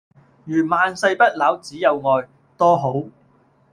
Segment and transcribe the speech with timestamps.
[0.45, 3.03] 如萬世不朽只有愛多好